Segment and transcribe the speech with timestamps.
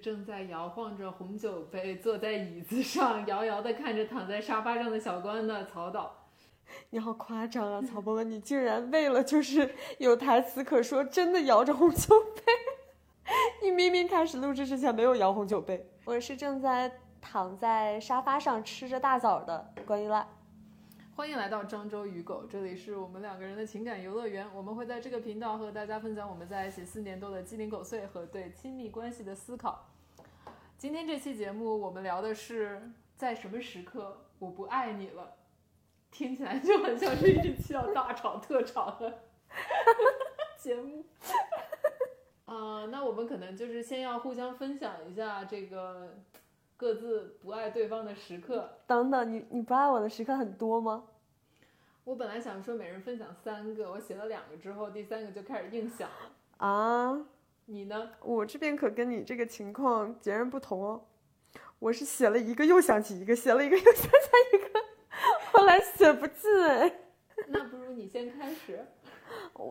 [0.00, 6.28] 正在摇晃着红酒杯坐在椅子上，遥遥的看着躺在沙发上的小关的曹导。
[6.90, 12.42] 你好夸张啊，曹伯文，你竟然为了就是有台词可说，真的摇着红酒杯。
[13.68, 15.86] 你明明开始录制之前没有摇红酒杯。
[16.06, 16.90] 我是正在
[17.20, 20.26] 躺在沙发上吃着大枣的关于辣。
[21.14, 24.46] 欢迎来到漳州鱼狗，这里是我们两个人的情感游乐园。
[24.54, 29.86] 我们会在这个频道和大家分享我们在一起四年多的鸡零狗碎和对亲密关系的思考。
[30.78, 35.34] 今天这期节目我们聊的是在什么时刻我不爱你了，
[36.10, 39.24] 听起来就很像是一期要大吵特吵的
[40.56, 41.04] 节目。
[42.54, 46.16] 啊、那我们可能就是先要互相分享一下这个
[46.78, 48.78] 各自不爱对方的时刻。
[48.86, 51.04] 等等，你你不爱我的时刻很多吗？
[52.04, 56.66] 我本来想说每人分享三个，我写了两个之后，第三个就开始硬想了。
[56.66, 57.26] 啊，
[57.66, 58.12] 你呢？
[58.22, 61.02] 我这边可跟你这个情况截然不同哦。
[61.78, 64.08] 我是写了一个又想起一个，写了一个又想起
[64.54, 64.80] 一个，
[65.52, 67.00] 后来写不进哎。
[67.48, 68.86] 那不如你先开始。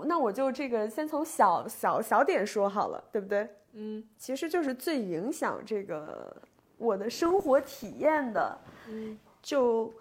[0.05, 3.47] 那我就这个先从小小小点说好了，对不对？
[3.73, 6.35] 嗯其实就是最影响这个
[6.77, 9.93] 我的生活体验的，嗯，就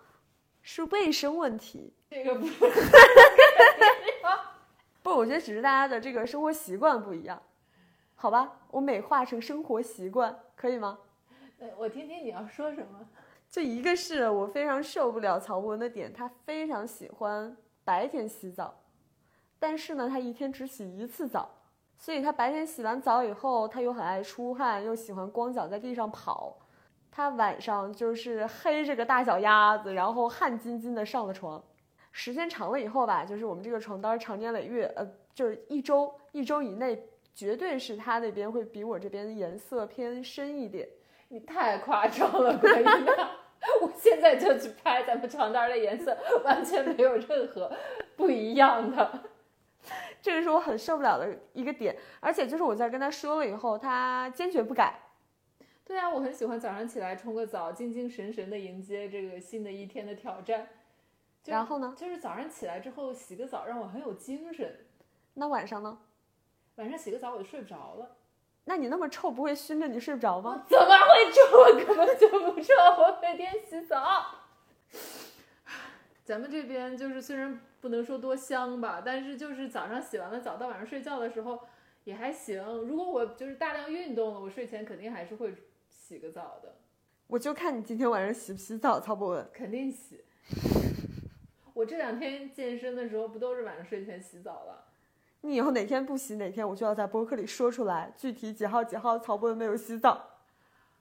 [0.62, 1.92] 是卫生问题。
[2.10, 2.46] 这个不
[5.02, 7.42] 不，我觉得只是大家的这个生活习惯不一样，
[8.14, 8.60] 好吧？
[8.70, 10.98] 我美化成生活习惯，可以吗？
[11.58, 13.06] 呃我听听你要说什么。
[13.48, 18.74] 就一个是我非常受不了曹博文的点，他非常喜欢白天洗澡，
[19.58, 21.48] 但是呢，他一天只洗一次澡，
[21.96, 26.56] 所以他白天洗完澡以后，他又很爱出汗，又喜欢光脚在地上跑，
[27.10, 31.62] 他晚上就是黑着个大脚丫子，然后汗津津的上了床，
[32.12, 37.02] 时间长了以后吧，就是我们这个床单长年累月，呃，就是一周一周以内，
[37.34, 40.88] 绝对是他那边会比我这边颜色偏深一点。
[41.28, 43.30] 你太夸张了，关于娜。
[43.82, 47.72] 我现在就去拍咱们床单的颜色，完全没有任何
[48.14, 49.20] 不一样的。
[50.26, 55.00] 这个是我很受不了的一个点，而且就是我在跟他说了以后，他坚决不改。
[55.84, 60.66] 对啊，我很喜欢早上起来冲个澡，精精神神的迎接这个新的一天的挑战。
[61.44, 61.94] 然后呢？
[61.96, 64.86] 就是早上起来之后洗个澡，让我很有精神。
[65.34, 65.96] 那晚上呢？
[66.74, 68.16] 晚上洗个澡我就睡不着了。
[68.64, 70.64] 那你那么臭，不会熏着你睡不着吗？
[70.68, 71.56] 怎么会臭？
[71.56, 74.26] 我根本就不臭，我每天洗澡。
[76.24, 81.60] 咱们这边就是虽然不能说多香吧，但是就是早上洗完了澡到晚上睡觉的时候
[82.02, 82.60] 也还行。
[82.84, 85.54] 如果我就是大量运动了，我睡前肯定还是会
[85.88, 86.74] 洗个澡的，
[87.28, 89.48] 我就看你今天晚上洗不洗澡，曹博文。
[89.52, 90.24] 肯定洗。
[91.74, 94.86] 我这两天健身的时候不都是晚上睡前洗澡了？
[95.42, 100.35] 你以后哪天不洗，哪天我就要在播客里说出来，具体几号几号曹博文没有洗澡。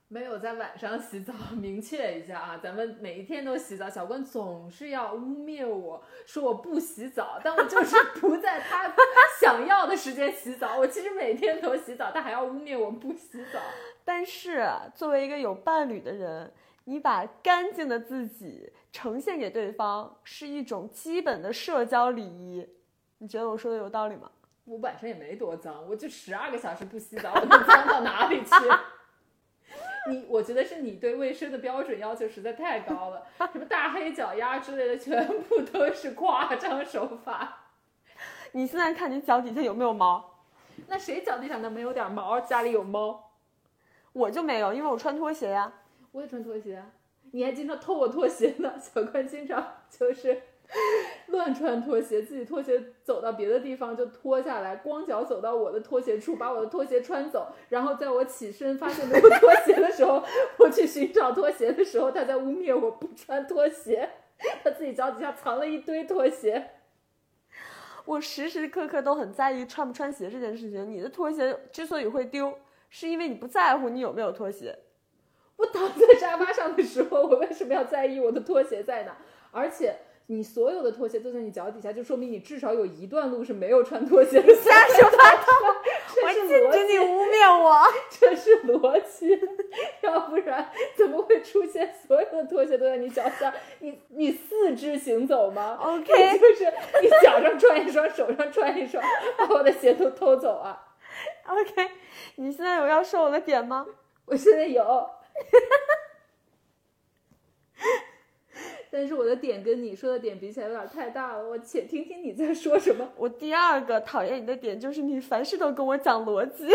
[0.08, 3.90] 没有在晚上洗澡， 明确一下啊，咱们每一天都洗澡。
[3.90, 8.88] 小关总是要污蔑我说我不洗澡，但我就是 不在他
[9.40, 10.78] 想要的时间洗澡。
[10.78, 13.58] 我其实每天都洗澡，他还要污蔑我不洗澡。
[14.04, 16.52] 但是作为一个有伴侣的人，
[16.84, 22.64] 你把干净的自己呈现给对方，是一种基本的社交礼仪。
[23.18, 24.30] 你觉得我说的有道理吗？
[24.66, 28.50] 我晚上也没多脏，我就十二个小时不洗澡，我能脏到哪里去？
[30.08, 37.66] 你，我觉得是你对卫生的标准要求实在太高了， 什么大黑脚丫之类的，全部都是夸张手法。
[38.52, 40.38] 你现在看你脚底下有没有毛？
[40.88, 42.40] 那谁脚底下能没有点毛？
[42.40, 43.32] 家里有猫？
[44.12, 45.72] 我就没有，因为我穿拖鞋呀、
[46.12, 46.82] 我也穿拖鞋，
[47.32, 48.74] 你还经常偷我拖鞋呢。
[48.78, 50.40] 小关经常就是
[51.28, 57.52] 乱穿拖鞋，自己拖鞋走到别的地方就脱下来，光脚走到我的拖鞋处，把我的拖鞋穿走。
[57.68, 60.22] 然后在我起身发现没有拖鞋的时候，
[60.58, 64.10] 我去寻找拖鞋的时候，他在污蔑我不穿拖鞋。
[64.62, 66.70] 他自己脚底下藏了一堆拖鞋。
[68.04, 70.90] 我时时刻刻都很在意穿不穿鞋这件事情。
[70.90, 72.58] 你的拖鞋之所以会丢，
[72.90, 74.78] 是因为你不在乎你有没有拖鞋。
[75.56, 79.16] 我躺在沙发上的时候，我为什么要在意我的拖鞋在哪？
[79.52, 79.96] 而且
[80.28, 84.54] 你所有的拖鞋都在你脚底下，就说明你至少有一段路是没有穿拖鞋的。
[84.54, 85.46] 瞎说八道！
[86.24, 87.82] 我这是禁逻辑，止你污蔑我。
[88.10, 89.38] 这是逻辑，
[90.02, 93.52] 要不然怎么会出现所有的拖鞋都在你脚下？
[93.80, 96.06] 你你四肢行走吗 OK
[96.38, 96.64] 就是
[97.02, 99.02] 你脚上穿一双，手上穿一双，
[99.38, 100.88] 把我的鞋都偷走啊
[101.46, 101.90] ！OK，
[102.36, 103.86] 你现在有要说我的点吗？
[104.24, 104.82] 我现在有，
[108.96, 113.06] 但是我的点跟你说的点比起来有点太大了，我且听听你在说什么。
[113.14, 116.66] 我第二个讨厌你的点就是你凡事都跟我讲逻辑。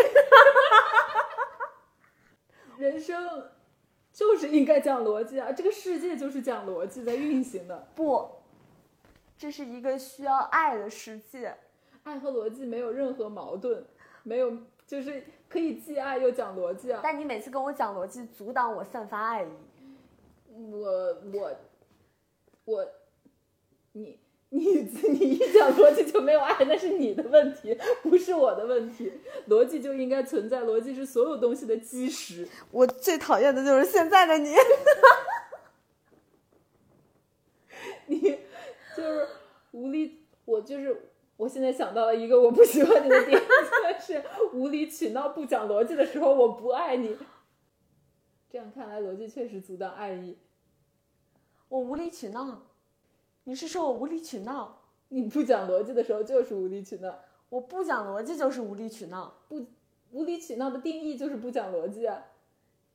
[2.77, 3.50] 人生
[4.13, 7.88] 就是应该讲逻辑啊，这个世界就是讲逻辑在运行的。
[7.95, 8.29] 不，
[9.35, 11.56] 这是一个需要爱的世界。
[12.03, 13.83] 爱和逻辑没有任何矛盾，
[14.21, 17.00] 没有就是可以既爱又讲逻辑啊。
[17.01, 19.47] 但你每次跟我讲逻辑，阻挡我散发爱意。
[20.71, 21.51] 我我
[22.71, 22.88] 我，
[23.94, 24.18] 你
[24.50, 24.65] 你
[25.09, 29.12] 你一讲逻辑就没有爱，那是你的问题，不是我的问题。
[29.50, 32.47] 逻辑就应该存在，逻辑是所有东西的基石。
[32.71, 34.56] 我最讨厌的就是现在的你。
[38.07, 38.19] 你
[38.95, 39.27] 就是
[39.71, 43.41] 无理，我就是我现在想到了一个我不喜欢你的点，
[44.00, 44.21] 就是
[44.53, 47.18] 无理取闹、不讲逻辑的时候，我不爱你。
[48.51, 50.38] 这样看来，逻辑确实阻挡爱意。
[51.71, 52.63] 我无理取闹，
[53.45, 54.81] 你是说我无理取闹？
[55.07, 59.33] 你不讲逻辑的时候就是无理取闹，我不讲逻辑就是无理取闹。
[59.47, 59.65] 不
[60.12, 62.25] 无理取闹的定义就是不讲逻辑啊。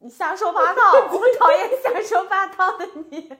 [0.01, 3.33] 你瞎说八道，我 讨厌瞎说八道的你。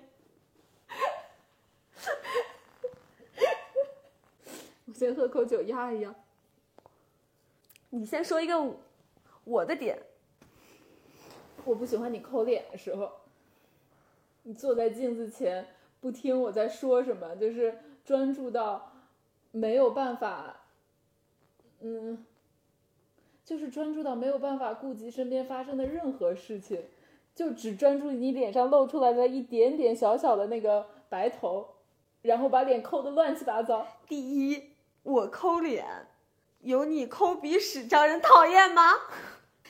[4.87, 6.15] 我先喝口酒压一压。
[7.91, 8.75] 你先说一个
[9.45, 10.03] 我的点，
[11.67, 13.13] 我不喜欢你抠脸的时候，
[14.49, 15.67] 你坐在镜子前
[16.01, 18.93] 不听我在说什么，就是专注到
[19.51, 20.61] 没有办法，
[21.81, 22.25] 嗯，
[23.45, 26.81] 就是专注到没有办法顾及身边发生的任何事情，
[27.35, 31.67] 就只专注你脸上露出来的一点点小小的那个白头，
[32.23, 33.85] 然后把脸抠得乱七八糟。
[34.07, 34.71] 第一，
[35.03, 36.07] 我抠脸，
[36.61, 38.93] 有你抠鼻屎招人讨厌吗？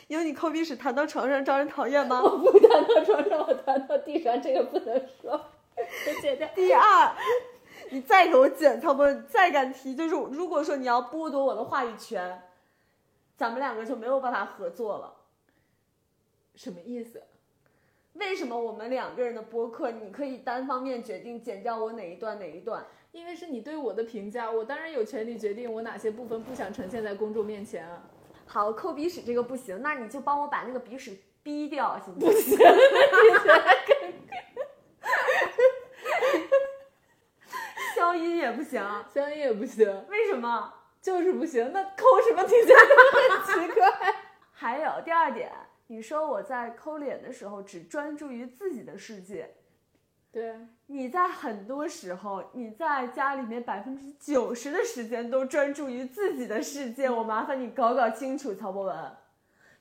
[0.09, 2.23] 有你抠鼻屎弹到床上招人讨厌吗？
[2.23, 5.33] 我不弹到床上，我弹到地上，这个不能说，
[5.77, 6.49] 我剪掉。
[6.55, 7.13] 第二，
[7.91, 12.43] 你再给我剪，他们，再敢提，就是如果说你要剥夺我的话语权，
[13.37, 15.13] 咱们两个就没有办法合作了。
[16.55, 17.23] 什么意思？
[18.15, 22.87] 为什么我们两个人的播客，你可以单方面决定剪掉我哪一段哪一段？
[23.13, 28.05] 因为是你对我的评价，我当然有权利决定我哪些部分不想呈现在公众面前啊。
[28.47, 32.57] 好，抠鼻屎这个不行，那你就帮我把那个鼻屎逼掉，行不不行？
[32.59, 32.67] 行，
[37.95, 38.83] 消音也不行，
[39.13, 40.73] 消音也不行，为什么？
[41.03, 41.73] 就是不行。
[41.73, 43.87] 那抠什么听起来都很奇怪。
[44.53, 45.53] 还有第二点，
[45.89, 49.56] 你说我在抠脸的时候只专注于自己的世界，
[50.37, 50.55] 对，
[50.85, 57.09] 你在很多时候，你在家里面百分之九十的时间都专注于自己的世界。
[57.09, 58.95] 我麻烦你搞搞清楚，曹博文。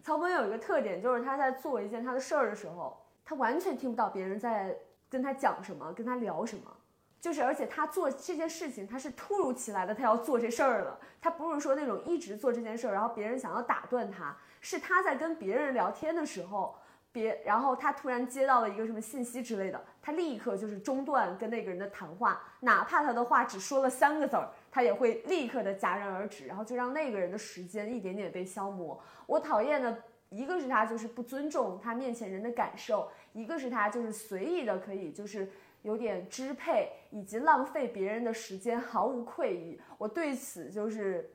[0.02, 4.74] 曹博文有一个特点，就是他在做一件他的事儿的时候，他完全听不到别人在
[5.10, 6.72] 跟他讲什么，跟他聊什么。
[7.20, 10.98] 就是，而且他做这件事情，他是突如其来的，他要做这事儿了。
[11.20, 16.78] 他不是说那种一直做这件事儿，然后别人想要打断他，是他在跟别人聊天的时候，
[17.16, 29.02] 别，然后他突然接到了一个什么信息之类的，他立刻就是中断跟那个人的谈话，哪怕他的话只说了三个字儿，他也会立刻的戛然而止，然后就让那个人的时间一点点被消磨。
[29.26, 35.50] 我讨厌的一个是他就是不尊重他面前人的感受，一个是他就是随意的可以就是
[35.84, 39.80] 有点支配以及浪费别人的时间，毫无愧意。
[39.98, 41.32] 我对此就是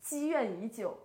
[0.00, 0.98] 积怨已久，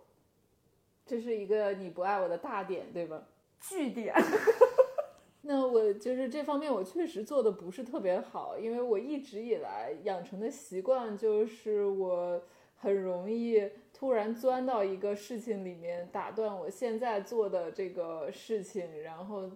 [1.06, 3.22] 这是一个你不爱我的大点，对吧？
[3.60, 4.14] 据点。
[5.42, 12.42] 那我就是这方面，我确实做的不是特别好，因为我一直以来养成的习惯就是我
[12.76, 19.50] 很容易突然钻到一个事情里面，打断我现在做的这个事情，然后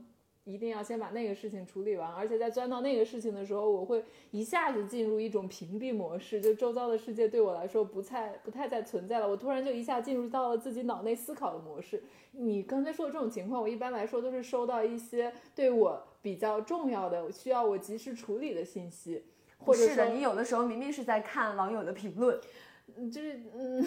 [0.45, 12.03] 一定要先把那个事情处理完，而且在钻到那个事情的时候，我会一下子进入一种屏蔽模式，就周遭的世界对我来说不太不太再存在了，我突然就一下进入到了自己脑内思考的模式。
[12.33, 19.25] 你刚才说的这种情况，我一般来说都是收到一些对我比较重要的、需要我及时处理的信息，
[19.59, 22.41] 或者是的，你有的时候明明是在看网友的评论，
[22.97, 23.87] 嗯就是嗯，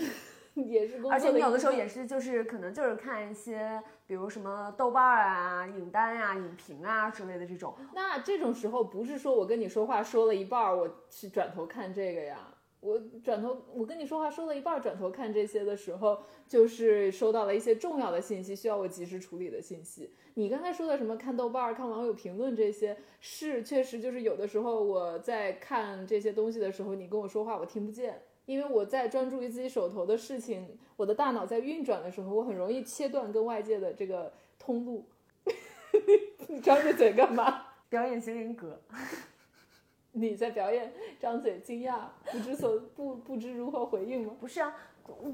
[0.55, 7.75] 也是工作而且你有的时候也是就是可能就是看一些，比如什么豆瓣啊、影单啊、影评啊之类的这种。
[7.93, 12.51] 那这种时候不是说我跟你说话说了一半，我去转头看这个呀。
[12.81, 20.13] 我转头，我跟你说话说了一半，转头看这些的时候，就是收到了一些重要的信息，需要我及时处理的信息。
[20.35, 35.05] 你刚才说的什么看豆瓣、看网友评论这些，是确实就是有的时候我在看这些东西的时候，你跟我说话我听不见，因为我在专注于自己手头的事情，我的大脑在运转的时候，我很容易切断跟外界的这个通路。
[36.47, 37.67] 你张着嘴干嘛？
[37.89, 38.79] 表演型人格。
[40.11, 44.33] 你在表演，张嘴惊讶，不知所不不知如何回应吗？
[44.39, 44.73] 不是啊，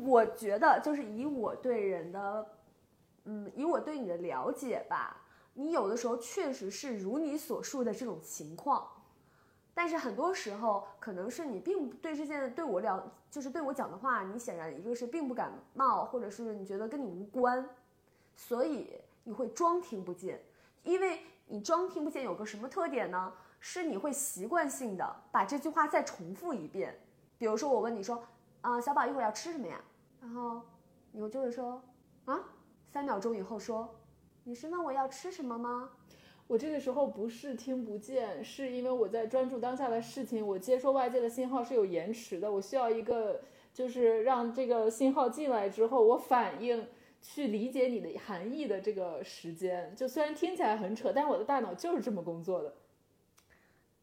[0.04, 2.48] 我觉得就是以我对人的，
[3.26, 5.22] 嗯，以我对你的了解吧，
[5.54, 8.88] 你有的时候确实是如你所述的这种情况，
[9.74, 17.68] 但是很多时候可能是你并不对这件对我了，就是对我讲的话，你显然一个是并不感冒，或者是你觉得跟你无关，
[18.36, 20.42] 所以你会装听不见，
[20.84, 23.34] 因为你装听不见有个什么特点呢？
[23.64, 27.00] 是你会习惯性的把这句话再重复一遍，
[27.38, 28.24] 比如说我问你说，
[28.62, 29.80] 啊，小宝一会儿要吃什么呀？
[30.20, 30.62] 然后
[31.12, 31.82] 你就会说，
[32.26, 32.40] 啊，
[32.92, 33.88] 三秒钟以后说，
[34.44, 35.90] 你是问我要吃什么吗？
[36.48, 43.42] 我这个时候不是听不见，是因为我在专注当下的事情，我接收外界的信号是有延迟的，我需要一个
[43.74, 46.86] 就是让这个信号进来之后，我反应
[47.22, 49.94] 去理解你的含义的这个时间。
[49.96, 52.74] 就虽然听起来很扯，但是我的大脑就是这么工作的。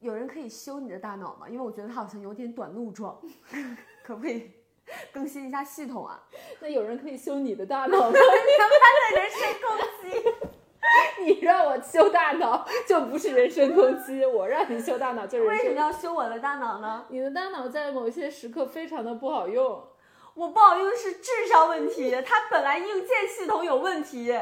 [0.00, 1.49] 有人可以修你的大脑吗？
[1.49, 3.21] 因为我觉得它好像有点短路状，
[4.02, 4.52] 可不可以
[5.12, 6.25] 更新一下系统啊？
[6.61, 8.09] 那有人可以修你的大脑吗？
[8.09, 8.14] 你
[8.57, 9.68] 他妈的人身攻
[10.00, 10.57] 击！
[11.25, 15.47] 你让我修大脑就不是人身攻击，我让你修大脑就是。
[15.47, 17.04] 为什么要修我的大脑呢？
[17.11, 19.85] 你的大脑在某些时刻非常的不好用。
[20.35, 24.32] 我不好用是智商问题，它本来硬件系统有问题。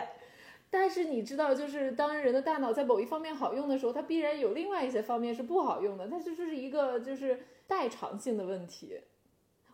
[0.68, 9.00] 但是你知道，就是当人的大脑在某一方面好用的时候，它必然有另外一些方面是不好用的，它就是一个就是代偿性的问题。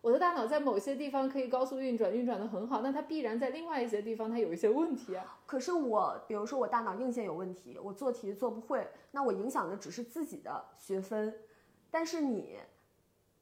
[0.02, 5.38] 我的大脑在某些地方可以高速运转，运转的很好，那它必然在另外一些地方它有一些问题啊。
[5.47, 11.32] 可是我，比如说我大脑硬件有问题，我做题做不会，那我影响的只是自己的学分。
[11.88, 12.59] 但是你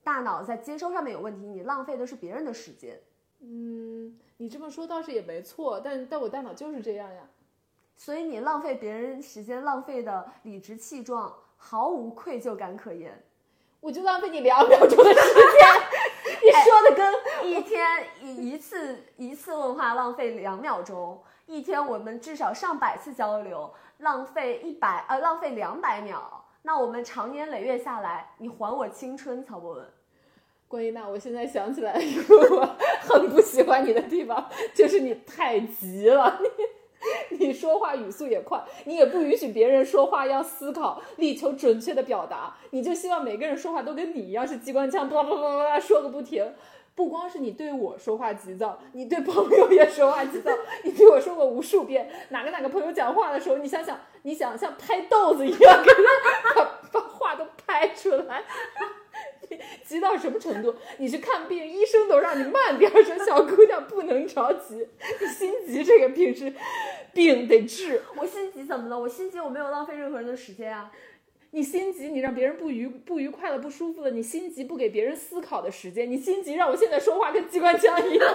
[0.04, 3.00] 大脑在接收上面有问题，你浪费的是别人的时间。
[3.40, 7.22] 嗯，你这么说倒是也没错，但但我大脑就是这样呀。
[7.96, 13.18] 所以你浪费别人时间，浪费的理直气壮，毫无愧疚感可言。
[13.80, 16.09] 我就浪费你两秒钟的时间，
[16.42, 17.86] 你说的跟一天
[18.22, 26.44] 一一次一次问话浪费两秒钟，一天我们至少上百次交流，浪费一百呃浪费两百秒。
[26.62, 29.86] 那我们长年累月下来，你还我青春，曹博文。
[30.66, 36.38] 关于那，我现在想起来一个 我很不喜欢你的地方，就是你太急了。
[36.40, 36.48] 你。
[37.38, 42.54] 你说话语速也快，你也不允许别人说话要思考，力求准确的表达。
[42.70, 46.52] 你就希望每个人说话都跟你一样是机关枪，叭叭叭叭叭说个不停。
[46.94, 50.50] 不光是你对我说话急躁，你对朋友也说话急躁。
[50.84, 55.82] 你对我说过无数遍，哪个哪个朋友讲话的时候，你想想，你想像拍豆子一样，
[56.54, 58.44] 把把 话都拍出来。
[59.84, 60.74] 急到什么程度？
[60.98, 64.86] 你去看病，医生都让你慢点说小姑娘不能着急。
[65.20, 66.52] 你心急这个病是
[67.12, 68.02] 病得治。
[68.16, 68.98] 我心急怎么了？
[68.98, 70.92] 我心急我没有浪费任何人的时间啊。
[71.52, 74.10] 你心急，你让别人不愉不愉快了、不舒服了。
[74.10, 76.08] 你心急不给别人思考的时间。
[76.08, 78.34] 你心急让我现在说话跟机关枪一样，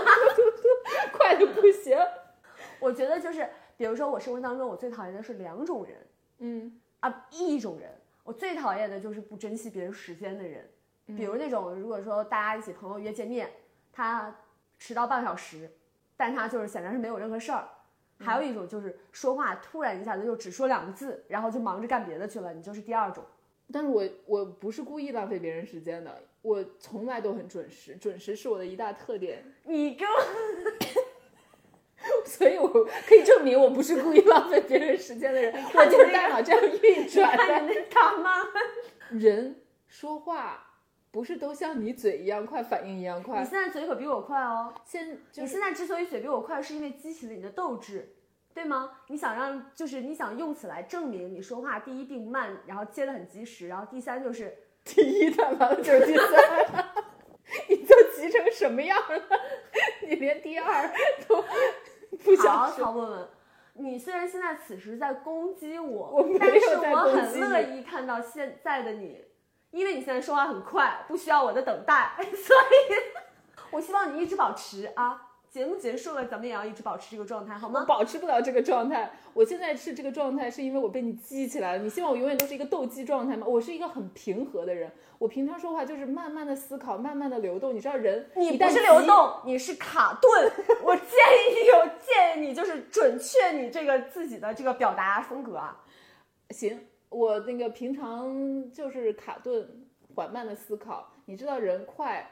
[1.14, 1.98] 快的不行。
[2.80, 5.96] 我觉得就是，比如说我生活当中我最讨厌的是两种人，
[6.40, 7.90] 嗯啊，一种人，
[8.26, 10.70] 我最讨厌的就是不珍惜别人时间的人。
[11.08, 13.52] 比如那种，如果说大家一起朋友约见面，
[13.92, 14.36] 他
[14.80, 15.72] 迟到半小时，
[16.18, 17.68] 但他就是显然是没有任何事儿。
[18.18, 23.24] 还有一种就是说话突然一下子就只说两个字，然后就忙着干别的去了，你就是第二种。
[23.74, 29.44] 但是我我不是故意浪费别人时间的，我从来都很准时，准时是我的一大特点。
[29.64, 30.08] 你跟，
[32.26, 37.62] 所以我可以证明我不是故意浪费别人时间的人，我就是大脑这样运转的。
[37.66, 38.44] 那他妈，
[39.10, 40.65] 人说话。
[41.16, 43.40] 不是都像你嘴一样快，反应一样快。
[43.40, 44.74] 你现在嘴可比我快哦。
[44.84, 48.18] 现你现在之所以嘴比我快，是因为激起了你的斗志，
[48.54, 48.92] 对吗？
[49.08, 54.54] 你想让，就是你想用此来证明你说话第一并不慢，然后接的很及时，然后第三就是
[54.84, 56.86] 第一的就是第三，
[57.70, 59.22] 你都急成什么样了？
[60.06, 60.92] 你连第二
[61.30, 61.42] 都
[62.26, 62.58] 不想。
[62.58, 63.30] 好，曹博文，
[63.76, 69.24] 你虽然现在此时在攻击我，我但是我很乐意看到现在的你。
[69.78, 72.96] 因为你现在说话很快，不需要我的等待， 所以
[73.72, 75.22] 我希望你一直保持啊。
[75.52, 77.86] 节目结束了，咱们也要一直保持这个状态，好吗？
[77.88, 81.84] 保持不了这个状态，我现在是这个状态，是因为我被你激起来了。
[81.84, 83.48] 你希望我永远都是一个斗鸡状态吗？
[83.48, 87.74] 我是一个很平和的人，我平常说话就是慢慢的思考，慢慢的流动。
[87.74, 90.52] 你知道人，你不是流动，你是卡顿。
[90.84, 95.82] 我建议，我建议你就是准确你这个自己的这个表达风格啊。
[96.50, 96.86] 行。
[97.16, 101.14] 我那个平常就是卡顿，缓慢的思考。
[101.26, 102.30] 你知道人快，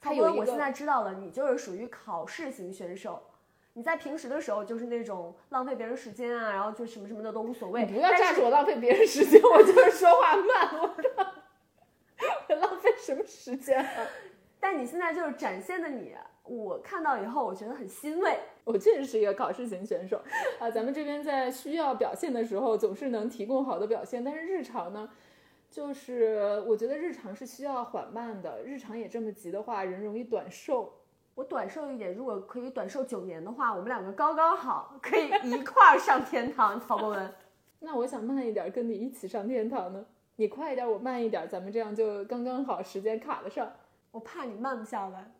[0.00, 3.22] 曹博，它有一个我现在知道了，你就是属于考试型选手。
[3.72, 7.84] 你在平时的时候就是那种浪费别人时间啊，然后就什么什么的都无所谓。
[7.84, 11.26] 你不要但是炸着我浪费别人时间，我就是说话慢，我说
[12.48, 14.06] 我浪费什么时间啊？
[14.60, 16.14] 但你现在就是展现的你，
[16.48, 18.38] 我看到以后我觉得很欣慰。
[18.64, 20.20] 我确实是一个考试型选手
[20.58, 25.08] 啊，咱们这边在需要表现的时候总是能提供好的表现，但是日常呢，
[25.70, 30.92] 就是我觉得日常是需要缓慢的，日常也这么急的话，人容易短寿。
[31.36, 36.80] 我短寿一点，如果可以短寿九年的话，我们两个刚刚好，可以一块儿上天堂。
[36.80, 37.34] 曹博文，
[37.80, 40.06] 那我想慢一点，跟你一起上天堂呢。
[40.36, 43.70] 你快一点，我慢一点，咱们这样就刚刚好，时间卡得上。
[44.10, 45.30] 我怕你慢不下来。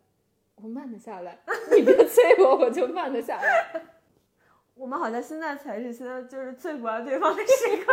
[0.61, 1.37] 我慢得下来，
[1.71, 3.81] 你别催我，我就慢得下来。
[4.75, 7.91] 我们好像现在才是现在就是最不爱对方的时刻。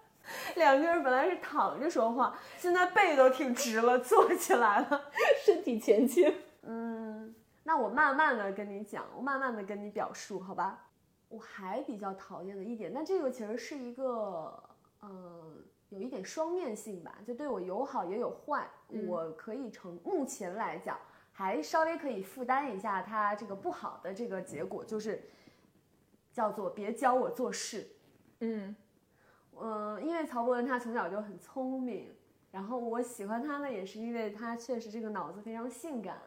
[0.56, 5.10] 两个人本来是躺着说话，现在背都挺直了，坐起来了。
[5.44, 6.34] 身体前倾。
[6.62, 7.34] 嗯，
[7.64, 10.84] 那我慢慢的跟你讲，我慢慢的跟你表述，好吧？
[11.30, 14.62] 我还比较讨厌的一点，但这个其实是一个，
[15.00, 15.08] 呃，
[15.88, 18.66] 有一点双面性吧，就对我有好也有坏。
[18.90, 20.98] 嗯我可以承目前来讲，
[21.38, 25.22] 还稍微可以负担一下他这个不好的这个结果，就是
[26.32, 27.88] 叫做别教我做事。
[28.40, 28.74] 嗯
[29.56, 32.12] 嗯，因为曹博文他从小就很聪明，
[32.50, 36.20] 然后我喜欢他呢，也是因为他确实这个脑子非常性感，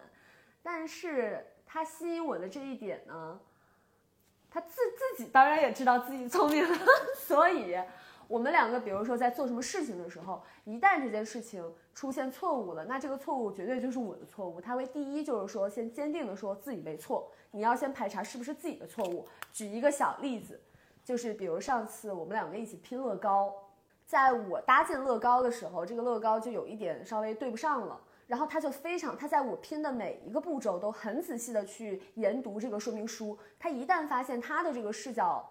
[0.64, 3.38] 但是他吸引我的这一点呢，
[4.50, 4.76] 他自
[5.18, 6.78] 自己当然也知道自己聪明了，
[7.20, 7.76] 所以
[8.32, 11.62] 我们两个比如说在做什么事情的时候，一旦这件事情
[11.94, 19.28] 出现错误了，那这个错误绝对就是我的错误，他会第一就是说先坚定的说自己没错，你要先排查是不是自己的错误。
[19.52, 20.60] 举一个小例子。
[21.04, 23.52] 就是比如上次我们两个一起拼乐高，
[24.06, 35.44] 在我搭建乐高的时候，这个乐高就有一点稍微对不上了，然后他就非常，他在我拼的每一个步骤都很仔细的去研读这个说明书，他一旦发现他的这个视角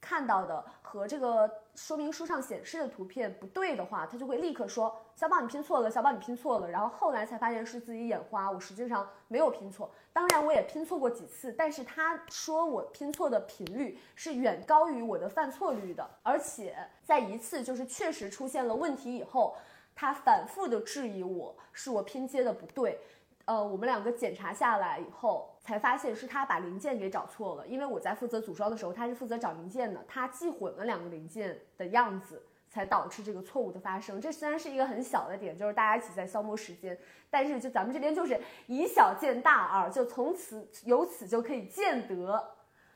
[0.00, 9.88] 看到的和这个说明书上显示的图片不对的话，他就会立刻说小宝你拼错了，小宝你拼错了，然后后来才发现是自己眼花，我实际上没有拼错。
[10.12, 19.56] 当然我也拼错过几次，但是他说我拼错的频率是远高于我的犯错率的，而且在一次就是确实出现了问题以后，
[19.94, 22.98] 他反复的质疑我是我拼接的不对。
[23.44, 27.66] 呃，我们两个检查下来以后，才发现是他把零件给找错了。
[27.66, 34.18] 因为我在负责组装的时候，他是负责找零件的，他记混了两个零件的样子，才导致这个错误的发生。
[34.18, 42.54] 这虽然是一个很小的点，就是大家一起在消磨时间，但是就咱们这边就是以小见大啊，就从此由此就可以见得，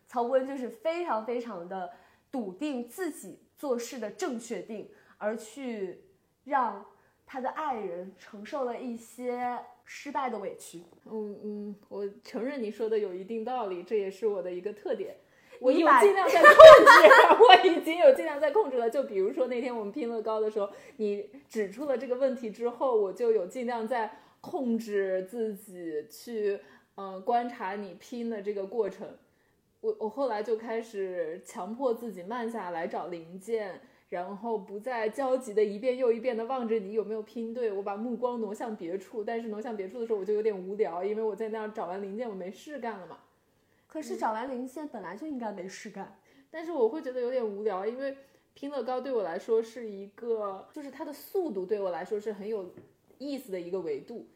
[0.09, 1.93] 曹伯恩就是非常非常的
[2.31, 6.03] 笃定自己做事的正确定，而去
[6.45, 6.83] 让
[7.27, 10.83] 他的爱人承受了一些失败的委屈。
[11.11, 15.17] 嗯嗯，我承认你说的有一定道理，这也是我的一个特点。
[15.61, 18.91] 我有尽量在控制， 我已经有尽量在控制了。
[18.91, 26.59] 就比如说那天我们拼乐高的时候，你指出了这个问题之后，我就有尽量在控制自己去，
[26.97, 29.17] 呃，观察你拼的这个过程。
[29.81, 33.81] 我我后来就开始强迫自己慢下来找零件，
[34.13, 39.25] 然后不再焦急的一遍又一遍的望着你有没有拼对，我把目光挪向别处。
[39.25, 43.17] 但是挪向别处的时候，我就有点无聊，因为我在那儿找完零件，我没事干了嘛。
[43.87, 46.19] 可是找完零件本来就应该没事干，
[46.51, 48.15] 但是我会觉得有点无聊，因为
[48.53, 52.71] 拼乐高对我来说是一个，就是它的速度对我来说是很有
[53.17, 54.27] 意思的一个维度。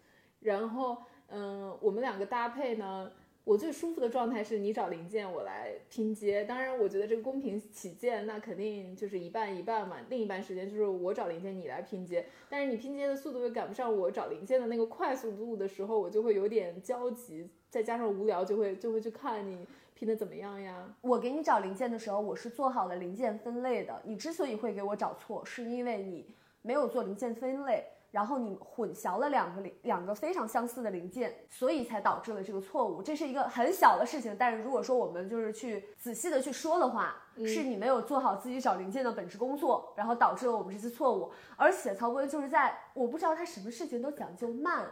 [0.41, 0.97] 然后，
[1.29, 3.13] 嗯，我们两个搭配呢，
[3.47, 6.43] 我最舒服的状态是你找零件，我来拼接。
[6.43, 9.99] 当然，我觉得这个公平起见，那肯定就是一半一半嘛。
[10.09, 12.27] 另一半时间就是我找零件，你来拼接。
[12.49, 20.93] 但是你拼接的速度又赶不上我找零件的那个快速度的时候，我就会有点焦急，再加上无聊，就会就会去看你拼的怎么样呀。
[21.03, 24.03] 我给你找零件的时候，我是做好了零件分类的。
[24.05, 26.27] 你之所以会给我找错，是因为你
[26.63, 33.03] 没有做零件分类，然后你混淆了两个零两个非常相似的零件，所以才导致了这个错误。
[33.03, 37.17] 这是一个很小的事情，但是如果说我们就是去仔细的去说的话，
[37.47, 41.31] 是你没有做好自己找零件的本职工作，然后导致了我们这次错误。
[41.57, 44.87] 而且曹博就是在我不知道他什么事情都讲究慢。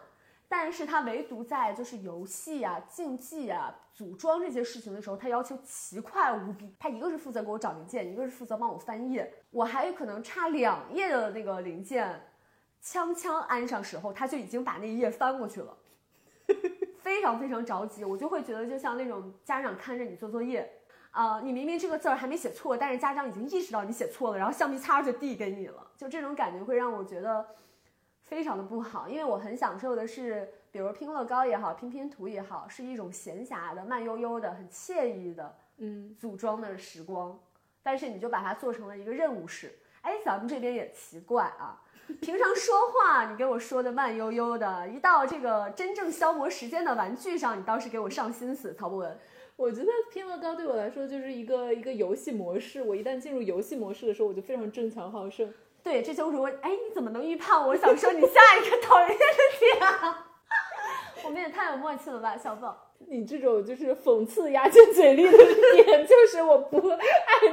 [0.46, 6.77] 但是他唯独在就是游戏啊、竞技啊、组装这些事情的时候，他要求奇快无比。
[6.79, 9.33] 他一个是负责给我找零件，一个是负责帮我翻页。
[9.50, 12.20] 我还有可能差两页的那个零件，
[12.85, 15.77] 锵锵安上时候，他就已经把那一页翻过去了，
[17.01, 18.05] 非常非常着急。
[18.05, 20.70] 我就会觉得，就像那种家长看着你做作业，
[21.11, 27.47] 啊、你明明这个字儿还没写错，但是家长已经意识到你写错了，然后橡皮擦就递给你了，就这种感觉会让我觉得。
[28.27, 37.38] 非常的不好，因为我很享受的是比如拼乐高也好，拼拼图也好，是一种闲暇的、慢悠悠的、很惬意的嗯，组装的时光，
[37.83, 39.79] 但是你就把它做成了一个任务式。
[40.01, 41.81] 哎，咱们这边也奇怪啊，
[42.21, 48.75] 平常说话你给我说的慢悠悠的，一到这个真正消磨时间的玩具上，你倒是给我上心思。
[48.75, 49.19] 曹博文，
[49.57, 52.83] 我觉得拼乐高对我来说就是一个一个游戏模式。
[52.83, 55.53] 我一旦进入游戏模式的时候，我就非常争强好胜。
[55.83, 56.47] 对，这就是我。
[56.62, 59.17] 哎，你怎么能预判我想说你下一个讨厌的
[59.61, 60.27] 点啊？
[61.25, 62.93] 我们也太有默契了吧，小宝。
[63.07, 65.37] 你这种就是讽刺牙尖嘴利的
[65.75, 66.99] 点，就是我不爱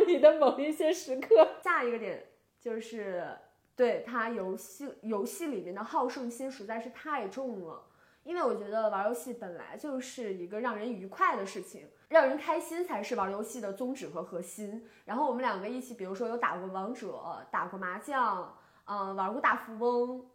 [0.08, 1.48] 你的某一些时刻。
[1.62, 2.26] 下一个点
[2.62, 3.28] 就是
[3.76, 7.82] 对他游戏游戏里面的好胜心实在是太重了，
[8.24, 14.86] 因为我觉得玩游戏本来就是一个让人愉快的事情，让人开心才是玩游戏的宗旨和核心。
[15.06, 18.56] 然后我们两个一起，比如说有打过王者，打过麻将，
[18.86, 20.26] 嗯、玩过大富翁，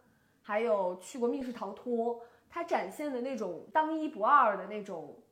[0.43, 5.23] 还有去过密室逃脱，它展现的那种当一不二的那种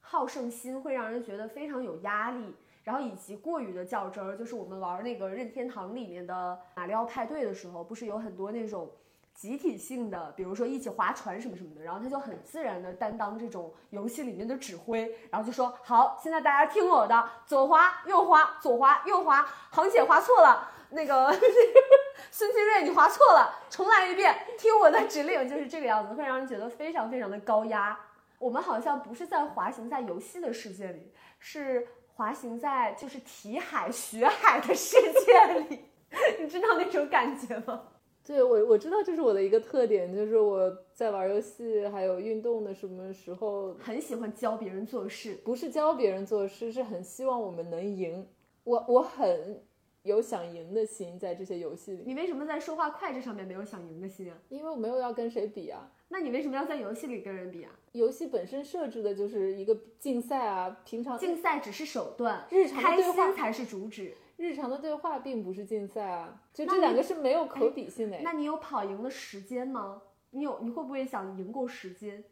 [0.00, 2.54] 好胜心，会让人觉得非常有压力。
[2.88, 8.90] 然后以及过于的较真儿，就是我们玩那个任天堂里面的马里奥派对的时候，不是有很多那种
[9.34, 21.30] 集体性的，比如说一起划船什么什么的，然后他就很自然的担当这种游戏里面的指挥，然后就说好，现在大家听我的，左滑右滑，左滑右滑，航姐滑错了，那个
[22.32, 28.00] 孙清瑞你滑错了，重来一遍，听我的指令，就是这个样子，会让人觉得非常非常的高压。
[28.38, 31.86] 我们好像不是在滑行在游戏的世界里，是
[32.18, 35.84] 滑行在就是题海学海的世界里，
[36.42, 37.80] 你知道那种感觉吗？
[38.24, 48.26] 对我我知道这是我的一个特点，就是我在玩游戏还有运动的什么时候，很喜欢教别人做事，不是教别人做事，是很希望我们能赢。
[48.64, 49.62] 我我很
[50.08, 54.36] 有想赢的心在这些游戏里，你为什么在说话快这上面没有想赢的心啊？
[54.48, 55.92] 因为我没有要跟谁比啊。
[56.08, 57.70] 那你为什么要在游戏里跟人比啊？
[57.92, 64.14] 游戏本身设置的就是一个竞赛啊，平常竞赛只是手段，日常的开对话心才是主旨。
[64.36, 68.18] 日常的对话并不是竞赛啊，就这两个是没有可比性的。
[68.22, 70.02] 那你有跑赢的时间吗？
[70.30, 72.24] 你有你会不会想赢够时间？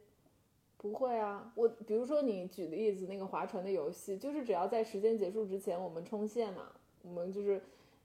[0.79, 6.71] 不会啊，我比如说你举例子那个划船的游戏，就是只要在时间结束之前我们冲线嘛，
[7.07, 7.62] 我们就是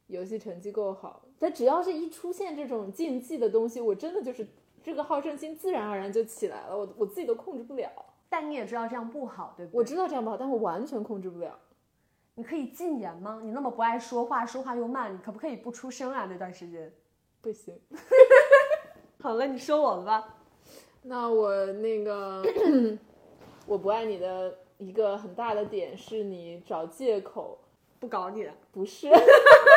[0.08, 1.22] 游戏成绩够好。
[1.40, 4.48] 但只要是一出现这种竞技的东西，我真的就是
[4.84, 7.90] 这个好胜心自然而然就起来了，我我自己都控制不了。
[8.30, 9.78] 但你也知道这样不好，对不对？
[9.78, 11.58] 我知道这样不好，但我完全控制不了。
[12.36, 13.42] 你可以禁言吗？
[13.44, 16.26] 你那么不爱说话，说话又慢，你可不可以不出声啊？
[16.30, 16.92] 那段时间。
[17.42, 17.76] 不行，
[19.20, 20.38] 好了，你说我吧。
[21.02, 22.44] 那我那个
[23.66, 27.58] 我不爱你的一个很大的点是你找借口，
[28.02, 28.54] 不搞你了。
[28.72, 29.08] 不是，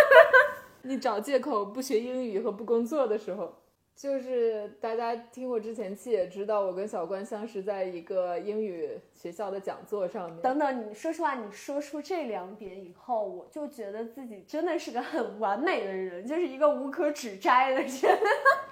[0.80, 3.54] 你找借口不学英语和不工作的时候，
[3.94, 10.40] 就是大家听我之前期也知道，我跟小关相识在一个英语学校的讲座上面。
[10.40, 18.18] 等等，你说实话，你说出这两点以后，我就觉得自己真的是个很完美的人，就是一个无可指摘的人，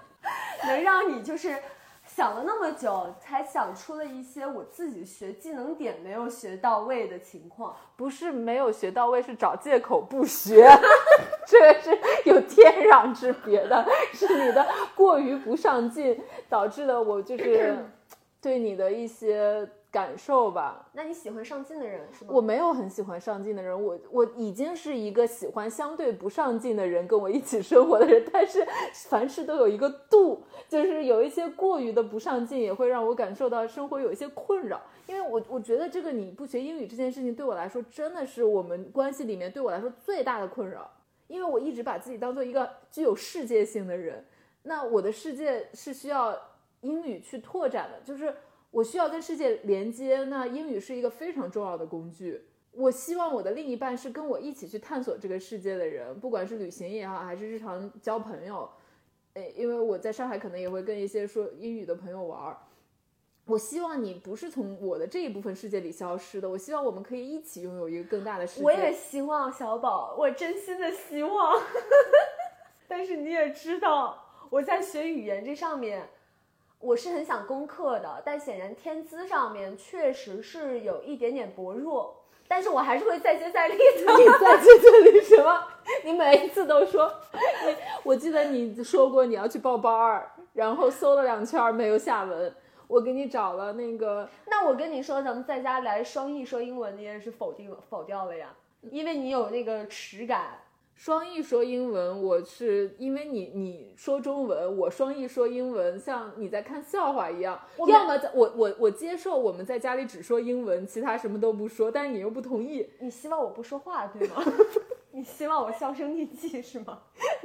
[0.66, 1.62] 能让你就是
[2.14, 7.74] 想了那么久，才想出了一些我自己学技能点没有学到位的情况。
[7.96, 10.68] 不是没有学到位，是找借口不学，
[11.46, 16.20] 这个是有天壤之别的，是你的过于不上进
[16.50, 17.78] 导致了我就是
[18.42, 20.88] 对你的一些感受吧。
[20.94, 22.30] 那你喜欢上进的人是吗？
[22.32, 28.66] 我没有很喜欢上进的人，我我已经是一个喜欢相对不上进的人跟我一起生活的人，但是
[29.08, 34.80] 凡事都有一个度，就是有一些过于的不上进也会让我感受到生活有一些困扰。
[35.06, 40.90] 因为我我觉得这个你不学英语这件事情对我来说真的是我们关系里面对我来说最大的困扰，
[41.26, 44.24] 因为我一直把自己当做一个具有世界性的人，
[44.62, 46.34] 那我的世界是需要
[46.80, 48.34] 英语去拓展的，就是
[48.72, 52.42] 我需要跟世界连接，那英语是一个非常重要的工具。
[52.72, 58.68] 我希望我的另一半是跟我一起去探索这个世界的人，不管是旅行也好，还是日常交朋友。
[59.34, 62.56] 诶，因为我在上海可能也会跟一些说英语的朋友玩儿。
[63.44, 68.64] 我希望你不是从我的这一部分世界里消失的，我希望我们可以一起拥有一个更大的世界。
[68.64, 71.60] 我也希望小宝，我真心的希望。
[72.88, 76.08] 但是你也知道，我在学语言这上面，
[76.82, 82.18] 我是很想攻克的，但显然天资上面确实是有一点点薄弱。
[82.48, 84.12] 但是我还是会再接再厉的。
[84.18, 85.66] 你再接再厉 什么？
[86.04, 92.54] 你每一次都说，你我记得你说过你要去报班儿，然后搜了两圈儿没有下文。
[92.88, 98.52] 我给你找了那个，那我跟你说，咱们在家来双译说英文，你也是否定了否掉了呀？
[98.82, 100.58] 因为你有那个耻感。
[101.04, 107.60] 双译说英文，我是因为你你说中文，我双译说英文，像你在看笑话一样。
[107.88, 114.44] 要么在我我我接受我们在家里只说英文，其他什么都不说，但是你又不同意，你希望我不说话对吗？
[115.10, 117.00] 你希望我销声匿迹是吗？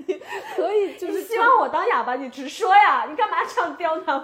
[0.06, 0.22] 你
[0.56, 3.08] 可以就是希望我当哑巴，你直说呀！
[3.10, 4.24] 你干嘛这样刁难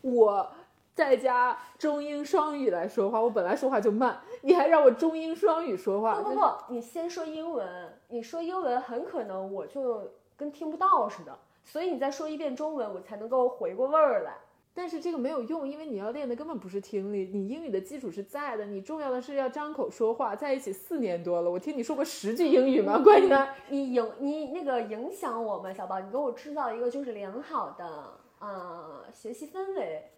[0.00, 0.24] 我？
[0.26, 0.50] 我
[0.92, 14.34] 在家中英双语来说话，我本来说话就慢，你还让我中英双语说话，不不不，你先说英文，你说英文很可能我就跟听不到似的，所以你再说一遍中文，我才能够回过味儿来。
[14.74, 20.36] 但是这个没有用，因为你要练的根本不是听力，你英语的基础是在的，你重要的是要张口说话。
[20.36, 22.98] 在一起四年多了，我听你说过十句英语吗？
[23.02, 23.48] 关于呢？
[23.70, 30.12] 你影你那个影响我们，小宝，你给我制造一个就是良好的呃学习氛围，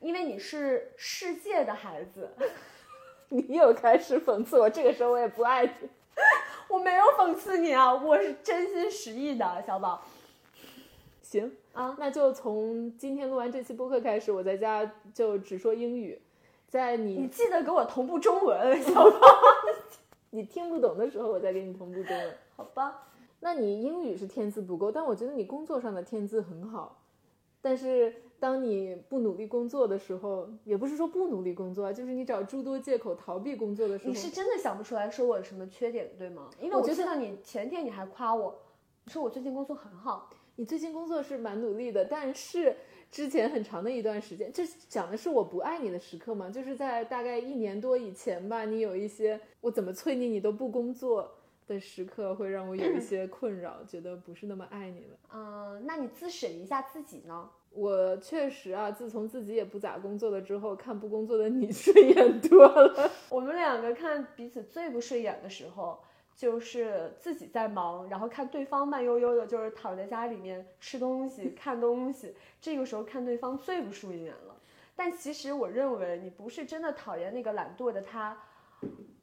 [0.00, 2.28] 因为你是世界的孩子，
[3.30, 5.88] 你又开始讽刺我，这个时候我也不爱你。
[6.68, 10.02] 我没有讽刺你啊，我是真心实意的，小宝。
[11.22, 16.20] 行啊，那就从今天录完这期播客开始，我在家就只说英语，
[16.68, 19.18] 在你你记得给我同步中文，小宝，
[20.30, 22.34] 你听不懂的时候，我再给你同步中文。
[22.56, 23.08] 好吧？
[23.40, 27.01] 那你英语是天资不够，但我觉得你工作上的天资很好。
[27.62, 36.50] 但是当你不努力工作的时候，也不是说不努力工作啊，就是你找诸多借口逃避工作的时候，你是真的想不出来说我有什么缺点，对吗？
[36.60, 38.58] 因为我我觉得你前天你还夸我，
[39.04, 42.74] 你说我最近工作很好，你最近工作是蛮努力的，但是
[43.12, 51.30] 之前很长的一段时间，这讲的是我不爱你的时刻嘛，就是在大概一年多以前吧，你有一些我怎么催你你都不工作
[51.72, 55.16] 的时刻，会让我有一些困扰，觉得不是那么爱你了。
[55.32, 57.48] 嗯、那你自审一下自己呢？
[57.70, 63.10] 我确实啊，自从自己也不咋工作了之后，看不工作的你 顺眼多了。
[63.30, 65.98] 我们两个看彼此最不顺眼的时候，
[66.36, 74.54] 就是自己在忙，然后看对方慢悠悠的，就是躺在家里面吃东西、看东西，这个时候看对方最不顺眼了。
[74.94, 78.36] 但其实我认为你不是真的讨厌那个懒惰的他，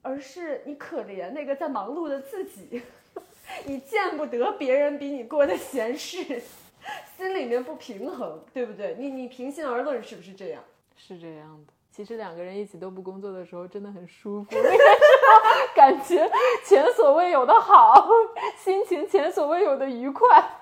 [0.02, 2.82] 而是你可怜那个在忙碌的自己，
[3.66, 6.42] 你见不得别人比你过得闲适，
[7.16, 8.96] 心里面不平衡，对不对？
[8.98, 10.62] 你你平心而论是不是这样？
[10.96, 14.50] 是这样的，其实两个人一起都不工作的时候，真的很舒服，
[15.74, 16.30] 感觉
[16.64, 18.06] 前所未有的好，
[18.56, 20.56] 心情前所未有的愉快。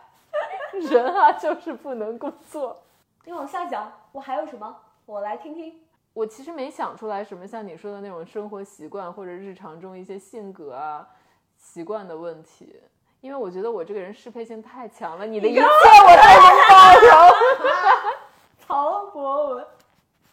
[0.73, 2.85] 人啊，就是不能工作。
[3.25, 4.77] 你往下讲，我还有什么？
[5.07, 5.81] 我来听听。
[6.19, 11.07] 我其实没想出来什么像你说的那种生活习惯或者日常中一些性格啊
[11.57, 12.75] 习惯的问题，
[13.21, 17.13] 因为我觉得我这个人适配性太强了，你的一切我都能包 容。
[18.59, 19.67] 曹博文，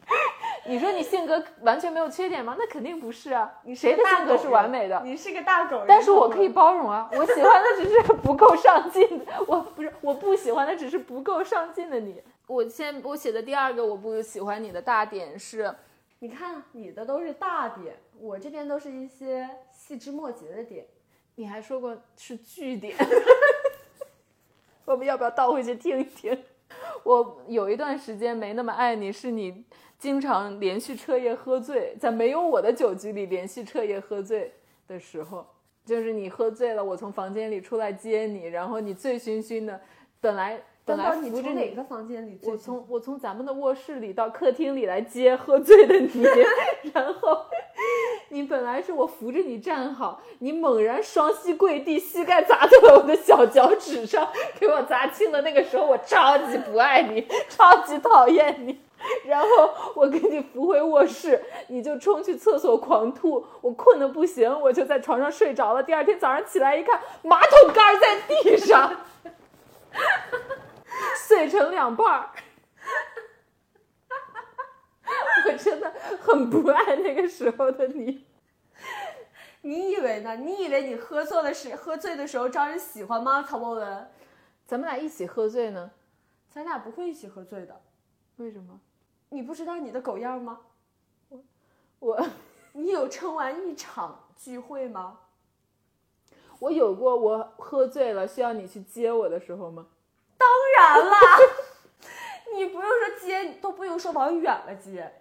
[0.66, 2.56] 你说你性格完全没有缺点吗？
[2.58, 5.00] 那肯定不是啊，你谁的性格是完美的？
[5.06, 12.24] 你是个大狗人，但是我可以包容啊，我喜欢的只是不够上进的，我不是我不喜欢的只是不够上进的你。
[12.48, 15.74] 我先我写的第二个我不喜欢你的大点是，
[16.20, 20.86] 你看你的都是大点，我这边都是一些细枝末节的点。
[21.36, 22.96] 你还说过是句点，
[24.86, 26.38] 我们要不要倒回去听一听？
[27.04, 29.66] 我有一段时间没那么爱你，是你
[30.00, 34.54] 经常连续彻夜喝醉，在没有我的酒局里连续彻夜喝醉
[34.88, 35.46] 的时候，
[35.86, 39.82] 就是你喝醉了，我从房间里出来接你，然后你醉醺醺的，
[40.22, 42.56] 本来本来你扶着你从哪个房间里我？
[42.56, 46.24] 从我从咱们的卧室里到客厅里来接喝醉的你，
[46.94, 47.46] 然后
[48.30, 54.28] 你本来是我扶着你站好，你猛然双膝跪地，膝盖砸在了我的小脚趾上，
[54.60, 55.42] 给我砸青了。
[55.42, 58.80] 那个时候我超级不爱你，超级讨厌你。
[59.26, 59.48] 然后
[59.96, 65.82] 我给你扶回卧室，你就冲去厕所狂吐，我困得不行，我就在床上睡着了。
[65.82, 68.92] 第二天早上起来一看，马桶盖在地上。
[71.28, 72.30] 碎成两半儿。
[75.48, 78.26] 我真的很不爱那个时候的你。
[79.62, 80.36] 你以为呢？
[80.36, 83.42] 你以为你喝错的时喝醉的时候招人喜欢吗？
[83.42, 84.12] 曹博文，
[84.68, 85.90] 咱们俩一起喝醉呢？
[86.48, 87.82] 咱俩不会一起喝醉的。
[88.36, 88.80] 为什么？
[89.30, 90.62] 你不知道你的狗样吗？
[91.98, 92.24] 我
[92.74, 95.22] 你有撑完一场聚会吗？
[96.60, 99.88] 我有过我喝醉了需要你去接我的时候吗？
[100.38, 101.18] 当然啦，
[102.56, 105.12] 你不用说接，都不用说往远了接。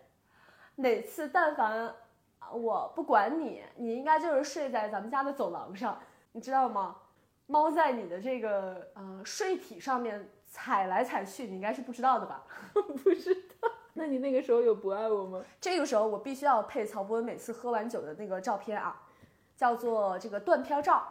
[0.77, 1.95] 哪次但凡啊
[2.53, 6.01] 我不管你，你应该就是睡在咱们家的走廊上，
[6.33, 6.97] 你知道吗？
[7.47, 12.45] 猫在你的这个呃睡体上面踩来踩去，你应该是不知道的吧？
[12.73, 13.71] 不知道。
[13.93, 15.45] 那你那个时候有不爱我吗？
[15.61, 19.03] 这个时候我必须要配曹博文每次喝完酒的那个照片啊，
[19.57, 21.07] 叫做这个断片照。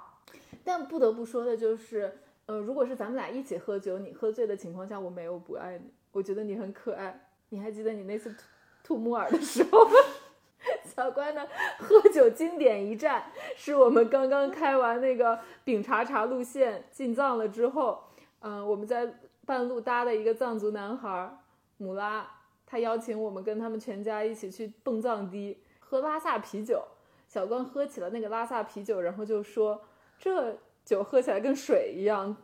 [0.66, 7.28] 但不得不说的就是，呃，如果是咱们俩一起喝酒，你喝醉的情况下，我没有不爱你，我觉得你很可爱。
[7.50, 8.44] 你还记得你那次吐
[8.84, 9.92] 吐木耳的时候吗？
[10.86, 11.48] 小关的
[11.80, 18.04] 喝酒经典一战，是我们刚刚开完那个丙察察路线进藏了之后，
[18.40, 21.38] 嗯、我们在半路搭的一个藏族男孩儿
[21.78, 22.30] 姆拉，
[22.66, 26.84] 他邀请我们跟他们全家一起去蹦藏迪喝拉萨啤酒。
[27.28, 29.82] 小关喝起了那个拉萨啤酒，然后就说
[30.20, 32.36] 这酒喝起来跟水一样，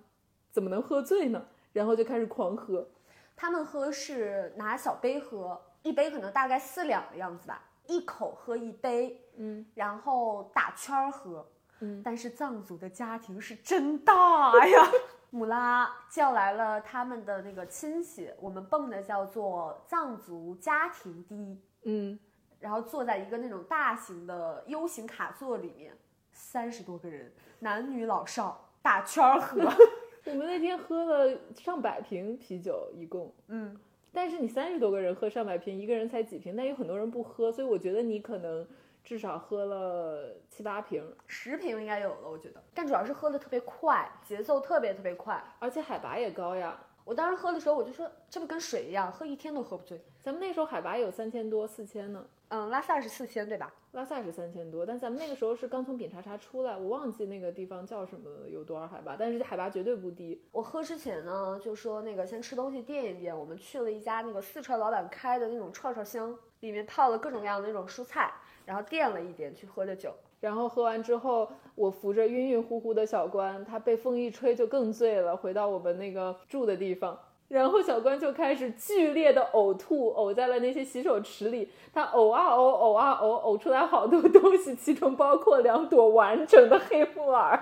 [0.52, 1.46] 怎么能喝醉呢？
[1.74, 2.88] 然后就开始狂喝。
[3.36, 11.48] 他们喝是拿小杯喝，一杯可能大概四两的样子吧，一口喝一杯，嗯然后打圈儿喝。
[11.82, 14.92] 嗯，但是藏族的家庭是真大呀！
[15.32, 22.20] 姆拉叫来了他们的那个亲戚，我们蹦的叫做藏族家庭堤，嗯，
[22.60, 25.96] 然后坐在一个那种大型的 U 型卡座里面，
[26.34, 29.62] 三十多个人，男女老少打圈儿喝。
[30.26, 33.34] 我们那天喝了上百瓶啤酒，一共。
[33.48, 33.80] 嗯，
[34.12, 38.68] 但是你三十多个人喝上百瓶，一个人才几瓶，但有很多人不喝，所以我觉得你可能
[39.04, 42.62] 至少喝了七八瓶，十瓶应该有了，我觉得。
[42.74, 45.42] 但主要是喝的特别快，节奏特别特别快。
[45.60, 46.80] 而且海拔也高呀。
[47.06, 50.00] 我当时喝的时候，我就说这不跟水一样，喝一天都喝不醉。
[50.20, 53.74] 咱们那时候海拔有三千多、四千呢，嗯，拉萨是四千对吧？
[53.92, 60.40] 拉萨是三千多，但咱们那个时候是刚从丙察察出来，我忘记那个地方叫什么了，有多少海拔，但是海拔绝对不低。
[60.52, 63.36] 我喝之前呢，就说那个先吃东西垫一垫。
[63.36, 68.32] 我们去了一家那个四川老板开的那种串串香，里面泡了各种各样的那种蔬菜，
[68.64, 70.14] 然后垫了一点去喝的酒。
[70.40, 77.20] 然后喝完之后，我扶着晕晕乎乎的小关，他被风一吹就更醉了，回到我们那个住的地方。
[77.50, 81.70] 然后小关就开始剧烈的呕吐，呕在了那些洗手池里。
[81.94, 87.60] 他呕啊呕，呕啊呕，呕出来好多东西，其中包括两朵完整的黑木耳，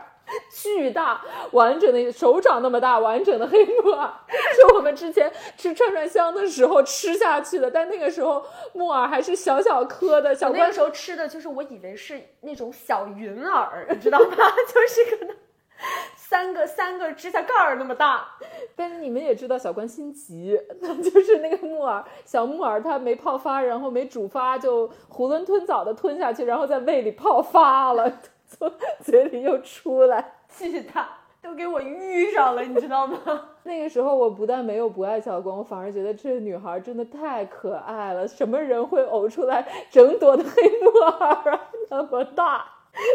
[0.52, 1.21] 巨大，
[1.52, 7.71] 完整的手掌那么大，完整的黑木耳，是我们之前吃串串香的时候吃下去的。
[7.71, 14.36] 但那个时候木耳还是小小颗的，小关那个时候吃的就是我以为是那种小云耳，你知道吗？
[14.67, 15.34] 就是可能
[16.30, 18.28] 三个三个指甲盖儿那么大。
[18.76, 28.12] 但是你们也知道，小关心急，他 就是那个木耳，小木耳，它没泡发，然后没煮发，就囫囵吞枣的吞下去，然后在胃里泡发了，
[28.46, 28.70] 从
[29.02, 30.34] 嘴里又出来。
[30.50, 31.08] 谢谢他，
[31.42, 33.18] 都给我遇上了，你知道吗？
[33.63, 38.28] 那个时候，我不但没有不爱小关，我反而觉得这女孩真的太可爱了。
[38.28, 41.70] 什么人会呕出来整朵的黑木耳啊？
[41.90, 42.66] 那么大，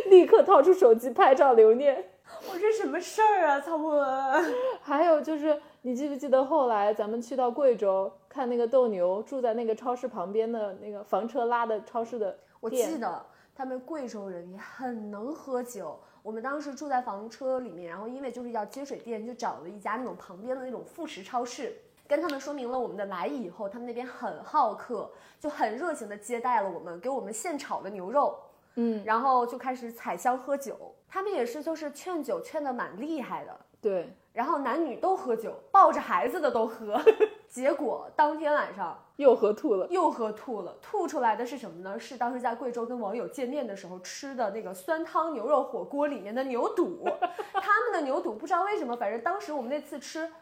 [0.07, 2.12] 立刻掏出手机拍照留念。
[2.51, 4.55] 我这什么事儿啊，曹博文？
[4.83, 15.99] 还有就是，你记不记得后来咱们去到贵州看那个斗牛，住在那个超市旁边的那个房车拉的超市的我记得他们贵州人也很能喝酒。
[16.23, 28.39] 我们当时住在房车里面，然后因为就是要接水电，就找了一家那种旁边的那种副食超市，跟他们说明了我们的来意以后，他们那边很好客，就很热情的接待了我们，给我们现炒的牛肉，
[28.77, 30.95] 嗯，然后就开始采香喝酒。
[31.09, 36.99] 他们也是就是劝酒劝的蛮厉害的，对，然后男女都喝酒，抱着孩子的都喝。
[37.51, 39.87] 结果当天晚上又喝吐了。
[39.89, 42.01] 又喝吐了，吐出来的是什么呢？
[42.01, 47.05] 是当时在贵州跟网友见面的时候吃的那个酸汤牛肉火锅里面的牛肚。
[47.53, 50.33] 他们的牛肚不知道为什么，反正当时我们那次吃，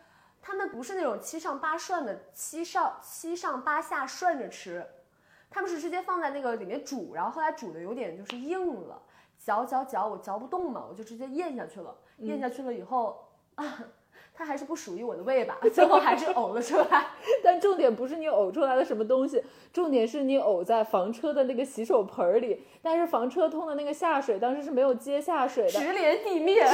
[0.40, 4.86] 他们不是那种七上八涮的，七上七上八下涮着吃，
[5.50, 9.02] 他们是直接放在那个里面煮，然后后来煮的有点就是硬了，
[9.38, 11.94] 嚼嚼嚼，我嚼不动嘛，我就直接咽下去了。
[12.18, 13.18] 咽下去了以后
[13.56, 13.78] 啊，
[14.32, 17.06] 它还是不属于我的胃吧， 最后还是呕了出来。
[17.42, 22.62] 但重点不是你呕出来了什么东西，重点是你呕在房车的那个洗手盆儿里。
[22.82, 25.70] 但是房车通的那个下水当时是没有接下水的。
[25.70, 26.66] 直连地面。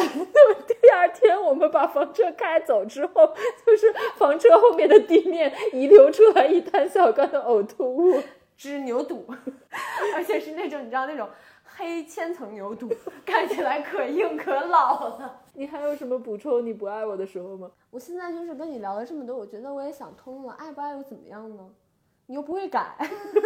[0.66, 3.34] 第二天我们把房车开走之后，
[3.64, 8.20] 就是房车后面的地面遗留出来一滩小关的呕吐物。
[8.56, 9.26] 汁牛肚，
[10.14, 11.28] 而且是那种你知道那种
[11.64, 12.88] 黑千层牛肚，
[13.24, 15.42] 看起来可硬可老了。
[15.52, 16.64] 你还有什么补充？
[16.64, 17.70] 你不爱我的时候吗？
[17.90, 21.68] 我现在就是跟你聊了这么多，我觉得我也想通了，爱不爱又怎么样呢？
[22.26, 22.96] 你又不会改，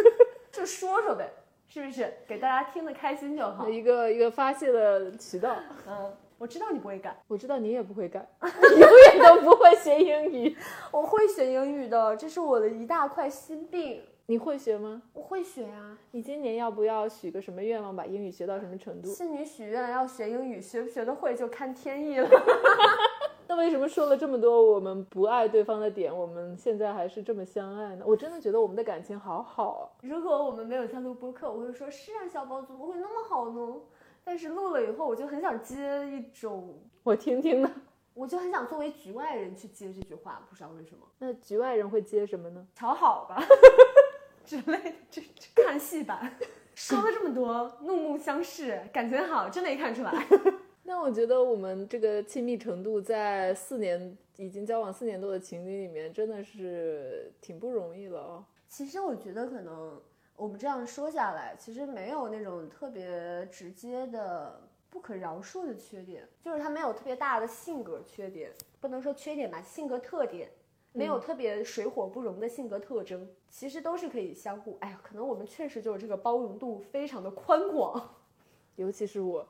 [0.51, 1.29] 就说说呗，
[1.67, 2.11] 是不是？
[2.27, 3.67] 给大家听得开心就好。
[3.69, 5.55] 一个一个发泄的渠道。
[5.87, 10.57] 嗯，我知道你不会改，我知道你也不会改， 永远都不会学英语。
[10.89, 14.01] 我会学英语的，这是我的一大块心病。
[14.27, 15.01] 你会学吗？
[15.13, 19.13] 我会学呀、你今年要不要许个什么愿望，把英语学到什么程度？
[19.13, 22.29] 是你许愿要学英语，学不学得会就看天意了。
[23.47, 28.05] 那为什么说了这么多我们不爱对方的点，我们现在还是这么相爱呢？
[28.07, 29.83] 我真的觉得我们的感情好好啊！
[30.03, 33.81] 如果我们没有在录播客，我会说是啊，小宝怎么会那么好呢？
[34.23, 37.69] 但是录了以后，我就很想接一种， 我听听呢。
[38.13, 42.65] 我就很想作为局外人去接这句话，不知道为什么，那局外人会接什么呢？
[42.75, 43.41] 瞧好吧
[44.51, 46.29] 之类的，这这 看戏吧。
[46.75, 50.11] 说了这么多，怒目相视，感情好，真没看出来。
[50.83, 58.45] 那我觉得我们这个亲密程度，在四年已经交往四年多的情侣里面，真的是挺不容易了哦。
[58.67, 60.01] 其实我觉得可能
[60.35, 70.49] 我们这样说下来，其实没有那种特别直接的不可饶恕的缺点，就是他没有特别大的性格缺点，不能说缺点吧，性格特点。
[70.93, 74.77] 没有特别水火不容的性格特征，其实都是可以相互。
[74.81, 78.15] 哎呀，可能我们确实就是这个包容度非常的宽广，
[78.75, 79.47] 尤其是我，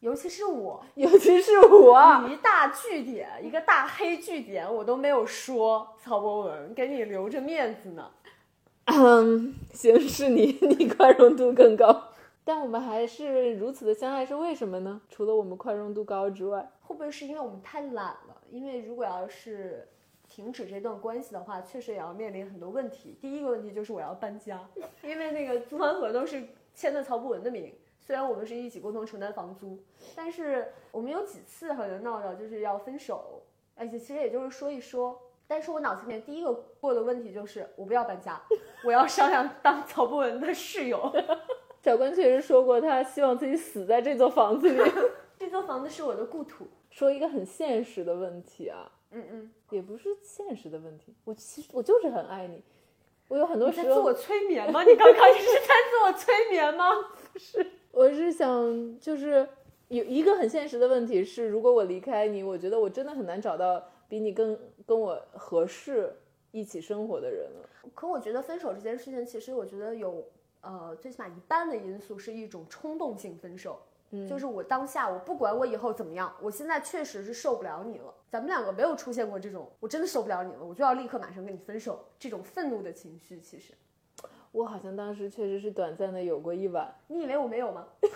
[0.00, 5.94] 尤其是我， 尤其是我， 一大据点，一个大黑据点，我都没有说。
[5.98, 8.10] 曹博文，给你留着面子呢。
[8.86, 12.04] 嗯，行，是你， 你宽容度更高。
[12.44, 15.02] 但我们还是如此的相爱，是为什么呢？
[15.10, 18.40] 除了我们宽容度高之外，会不会是因为我们太懒了？
[18.50, 19.86] 因为如果要是
[20.38, 23.18] 停止这段关系的话，确实也要面临很多问题。
[23.20, 24.64] 第一个问题就是我要搬家，
[25.02, 26.40] 因为那个租房合同是
[26.76, 27.74] 签的曹博文的名。
[27.98, 29.82] 虽然我们是一起共同承担房租，
[30.14, 33.42] 但是我们有几次好像闹着就是要分手，
[33.74, 35.20] 而且其实也就是说一说。
[35.48, 38.40] 但是我脑子里面第一个过的问题就是我不要搬家，
[38.86, 41.12] 我要商量当曹博文的室友。
[41.82, 44.80] 小关确实说过，他希望自己死在这座房子里。
[45.36, 46.68] 这座房子是我的故土。
[46.90, 51.14] 说一个很现实的问题啊，嗯嗯，也不是现实的问题。
[51.24, 52.62] 我其实我就是很爱你，
[53.28, 54.82] 我有很多时候在自我催眠吗？
[54.82, 56.90] 你刚刚是在自我催眠吗？
[57.32, 59.48] 不 是，我是想就是
[59.88, 66.14] 有一个很现实的问题是，如果我离开你，我觉得我真的很难找到比你更跟我合适
[66.50, 67.68] 一起生活的人了。
[67.94, 70.24] 可我觉得分手这件事情，其实我觉得有
[70.60, 73.80] 呃，最起码一半的因素是一种冲动性分手。
[74.10, 78.14] 嗯，就是我当下，我不管我以后怎么样，我现在确实是受不了你了。
[78.30, 83.40] 咱们两个没有出现过这种，我真的受不了你了，我就要立刻马上跟你分手这种愤怒的情绪。
[83.40, 83.72] 其实，
[84.52, 86.94] 我好像当时确实是短暂的有过一晚。
[87.06, 87.86] 你以为我没有吗？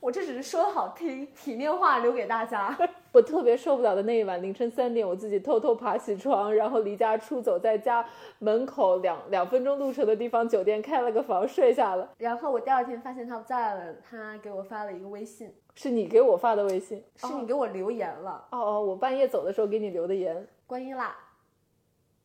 [0.00, 2.76] 我这只是说好听，体面话留给大家。
[3.12, 8.06] 我特别受不了的那一晚，凌晨三点，我自己偷偷爬起床，然后离家出走，在家
[8.38, 12.08] 门口两两分钟路程的地方酒店开了个房睡下了。
[12.18, 17.04] 然后我第二天发现他不在了，他给我发了一个微信，是你给我发的微信？
[17.16, 18.48] 是你给我留言了。
[18.50, 20.48] 哦哦，我半夜走的时候给你留的言。
[20.66, 21.16] 观音啦，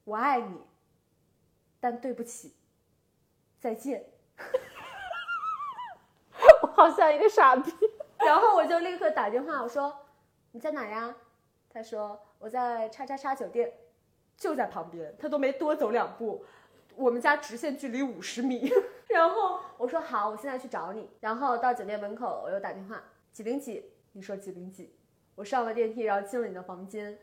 [0.06, 0.58] 我爱你，
[1.80, 2.54] 但对不起，
[3.60, 4.06] 再见。
[6.64, 7.72] 我好像一个傻逼。
[8.26, 9.94] 然后我就立刻打电话，我说
[10.52, 11.14] 你在哪呀？
[11.70, 13.72] 他说我在叉叉叉酒店，
[14.38, 15.14] 就在旁边。
[15.20, 16.46] 他都没多走两步，
[16.96, 18.72] 我们家直线距离五十米。
[19.10, 21.10] 然后我说好，我现在去找你。
[21.20, 24.94] 然后到酒店门口，我又打电话几零几，你说几零几。
[25.36, 27.18] 我上了电梯，然后进了你的房间，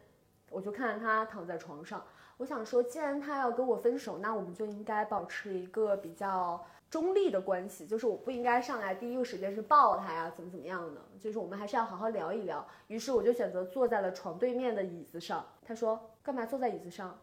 [0.51, 2.03] 我就看见他躺在床上。
[2.37, 12.67] 我想说，既然他要跟我分手，那我们就应该保持一个比较中立的关系，就是我不应该上来第一个时间是抱他呀，怎么怎么样的，就是我们还是要好好聊一聊。
[12.87, 15.45] 于是我就选择坐在了床对面的椅子上。
[15.65, 17.19] 他说：“干嘛坐在椅子上？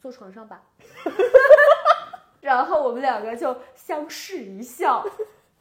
[0.00, 0.62] 坐床上吧。
[2.40, 5.04] ”然后我们两个就相视一笑。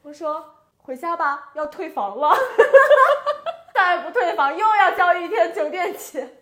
[0.04, 0.46] 我说
[0.84, 2.36] ：“回家吧，要退房了。
[3.74, 6.38] 再不退房，又要交一天酒店钱。”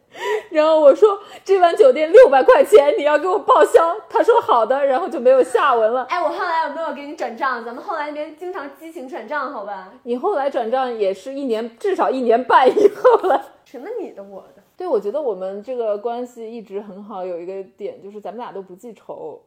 [0.52, 3.96] 然后我说这晚酒店六百块钱，你要给我报销。
[4.10, 6.04] 他说好的，然后就没有下文了。
[6.10, 7.64] 哎，我后来有没有给你转账？
[7.64, 9.94] 咱们后来那边经常激情转账，好吧？
[10.04, 13.54] 你后来转账也是一年，至少一年半以后了。
[13.64, 14.62] 什么你的我的？
[14.76, 19.42] 对，我觉得我们这个关系一直很好，有一个点就是咱们俩都不记仇。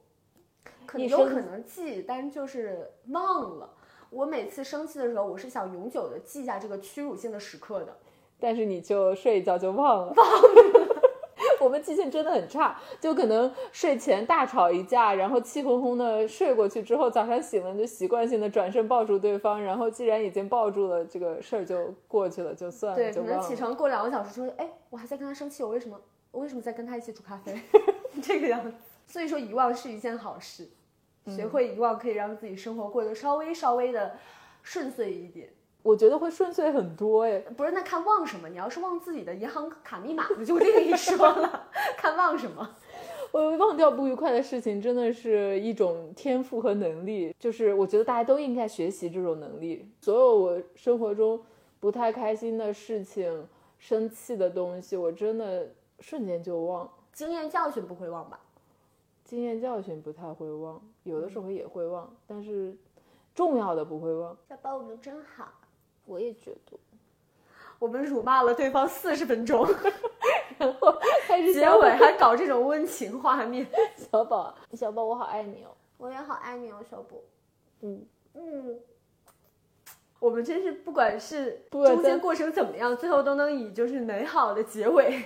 [0.87, 3.69] 可能有可能记，但就是忘了。
[4.11, 7.97] 我每次生气的时候，我是想永久的记下这个屈辱性的时刻的。
[8.39, 10.91] 但是你就睡一觉就忘了，忘了。
[11.61, 22.97] 我们记性真的很差，就可能睡前大吵一架，然后气哄哄的睡过去之后，早上醒了就习惯性的转身抱住对方，然后既然已经抱住了，这个事儿就过去了，就算了。
[22.97, 25.99] 对，可能起床过两个小时说，哎，我还在跟他生气，我为什么
[26.31, 27.59] 我为什么在跟他一起煮咖啡？
[28.23, 28.73] 这个样子。
[29.07, 30.69] 所以说遗忘是一件好事，
[31.27, 34.17] 学会遗忘可以让自己生活过得稍微稍微的
[34.63, 35.49] 顺遂一点。
[35.83, 38.49] 我觉得会顺遂很多哎，不是那看忘什么？
[38.49, 41.69] 你要是忘自己的银行卡密码，那就另一说了。
[41.99, 42.75] 看忘什么？
[43.31, 47.35] 我忘掉不愉快的事情，真的是一种天赋和能力。
[47.39, 49.91] 就是我觉得大家都应该学习这种能力。
[50.01, 51.43] 所有我生活中
[51.81, 53.47] 不太开心的事情、
[53.79, 55.69] 生气的东西，我真的
[56.01, 56.89] 瞬间就忘。
[57.13, 58.41] 经验教训不会忘吧？
[59.35, 62.73] 经验教训不太会忘，有的时候也会忘，但是
[63.35, 64.37] 重要的不会忘。
[64.49, 65.53] 小宝，我们真好。
[66.05, 66.79] 我也觉得。
[67.81, 69.67] 我们辱骂了对方四十分钟
[71.27, 73.67] 开始结尾还 搞这种温情画面。
[73.97, 75.75] 小宝，小宝，我好爱你哦。
[75.99, 77.17] 我也好爱你哦，小宝。
[77.81, 78.79] 嗯，嗯，
[80.21, 85.21] 我们真是不管是中间过程怎么样，最后都能以就是美好的结尾。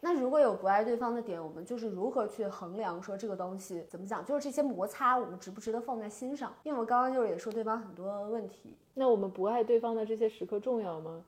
[0.00, 4.24] 那如果有不爱对方的点，我们就是如何去衡量说这个东西怎么讲？
[4.24, 6.54] 就是这些摩擦，我们值不值得放在心上？
[6.62, 11.24] 因为我刚刚就是也说对方很多问题，那我们不爱对方的这些时刻重要吗？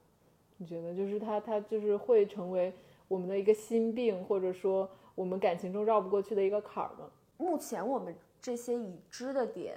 [0.57, 2.73] 你觉得，就是他，他就是会成为
[3.09, 7.11] 我们的一个心病，或者说我们感情中绕不过去的一个坎儿吗？
[7.39, 9.77] 目前我们这些已知的点，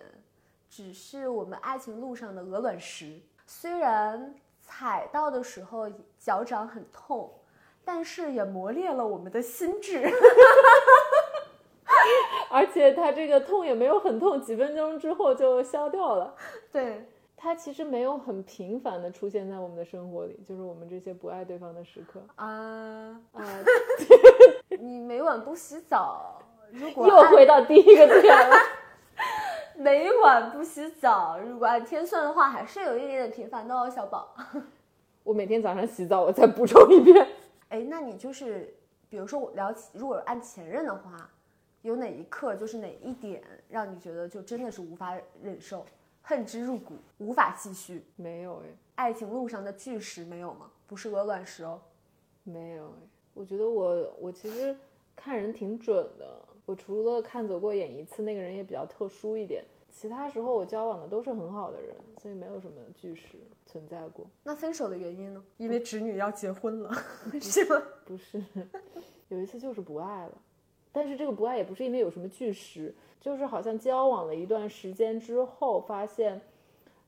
[0.69, 3.19] 只是我们爱情路上的鹅卵石。
[3.47, 5.89] 虽然踩到的时候
[6.19, 7.31] 脚掌很痛，
[7.86, 10.09] 但是也磨练了我们的心智。
[12.49, 16.36] 而且他这个痛也没有很痛，几分钟之后就消掉了。
[16.71, 23.43] 对，它其实没有很频繁的出现在我们的生活里，就是我们这些不爱对方的时刻啊、啊，
[24.79, 28.55] 你每晚不洗澡，如果 又回到第一个点了。
[29.75, 34.36] 每晚不洗澡，如果按天算的话，还是有一点点频繁的哦，小宝。
[35.23, 37.27] 我每天早上洗澡，我再补充一遍。
[37.74, 38.71] 哎，那你就是，
[39.09, 41.28] 比如说我聊起，如果按前任的话，
[41.82, 45.84] 有哪一刻，就是哪一点让你觉得就真的是无法忍受，
[46.21, 48.05] 恨之入骨，无法继续？
[48.15, 50.69] 没有哎，爱情路上的巨石没有吗？
[50.86, 51.82] 不是鹅卵石哦。
[52.43, 54.78] 没有哎，我觉得我我其实
[55.15, 56.39] 看人挺准的。
[56.67, 59.65] 我除了看走过眼一次，那个人也比较特殊一点，
[59.95, 64.25] 其他时候我交往的都是很好的人，所以没有什么巨石存在过。
[64.43, 65.41] 那分手的原因呢？
[65.57, 66.91] 因为侄女要结婚了，
[67.39, 67.81] 是吗？
[68.03, 68.43] 不是，
[69.29, 70.41] 有一次就是不爱了，
[70.91, 76.41] 但是这个不爱也不是因为有什么巨石，就是好像交往了一段时间之后，发现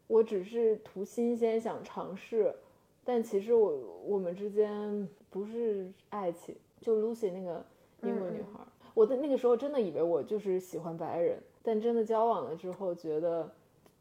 [0.07, 2.55] 我只是图新鲜想尝试，
[3.03, 3.75] 但其实我
[4.05, 7.65] 我们之间不是爱情，就 Lucy 那个
[8.03, 8.59] 英国女孩，
[8.93, 13.51] 我的那个时候真的以为我就是喜欢白人，但真的交往了之后，觉得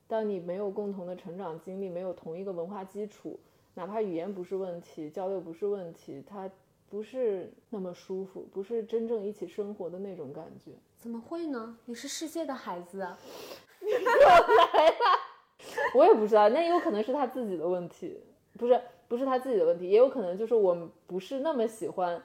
[0.07, 3.41] 当你没有共同的成长经历，没有同一个文化基础，
[3.73, 6.51] 哪怕语言不是问题，交流不是问题，它
[6.91, 10.73] 不是那么舒服，不是真正一起生活的那种感觉。
[10.99, 11.79] 怎么会呢？
[11.87, 13.19] 你是世界的孩子啊！
[13.81, 14.95] 又来了
[15.97, 18.21] 我也不知道，那有可能是他自己的问题，
[18.59, 22.23] 不是不是他自己的问题，也有可能就是我们不是那么喜欢，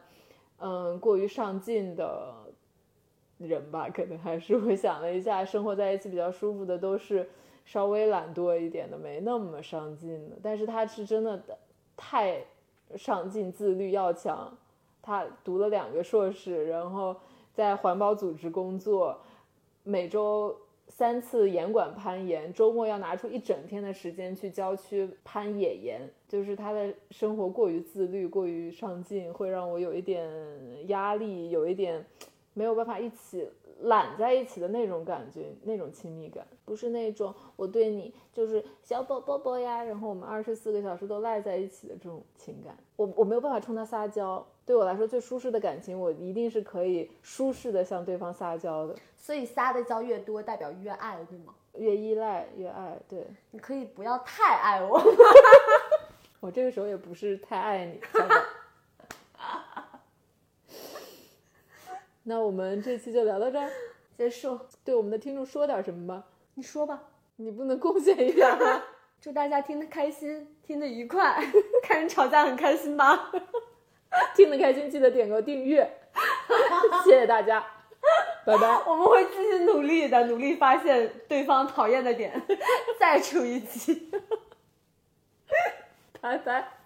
[0.60, 2.34] 嗯，过于上进的
[3.40, 7.28] 人吧，可能还是会想了一下，生活在一起比较舒服的都是
[7.66, 10.38] 稍微懒惰一点的，没那么上进的。
[10.44, 11.42] 但是他是真的
[11.96, 12.44] 太
[12.96, 14.58] 上进、自律、要强。
[15.02, 17.16] 他读了两个硕士，然后
[17.54, 19.18] 在环保组织工作，
[19.84, 20.56] 每周
[20.88, 26.02] 三次严管攀岩，周末要拿出一整天的时间去郊区攀野岩。
[26.28, 30.30] 就是他的生活过于自律、过于上进，会让我有一点
[30.88, 32.06] 压力，有一点
[32.60, 33.50] 没有办法一起
[33.84, 42.76] 揽在一起的那种感觉，那种亲密感，不是那种我对你就是小宝宝宝呀，然后我们二十四个小时都赖在一起的这种情感。
[42.98, 51.56] 我我没有办法冲他撒娇，对我来说最舒适的感情，我一定是可以舒适的向对方撒娇的，所以撒的娇越多，代表越爱，对吗？
[51.78, 53.00] 越依赖越爱。
[53.08, 55.02] 对你可以不要太爱我。
[56.42, 58.36] 我这个时候也不是太爱你，小宝。
[62.24, 63.70] 那我们这期就聊到这儿，
[64.18, 66.24] 结束，对我们的听众说点什么吧。
[66.56, 67.04] 你说吧。
[67.42, 68.84] 你不能贡献一点吗？
[69.22, 71.42] 祝大家听得开心，听得愉快，
[71.82, 73.32] 看人吵架很开心吧？
[74.36, 75.90] 听得开心记得点个订阅，
[77.06, 77.66] 谢谢大家，
[78.46, 78.84] 拜拜。
[78.86, 82.42] 我们会继续努力的，努力发现对方讨厌的点，
[83.00, 84.12] 再出一期。
[86.20, 86.79] 拜拜。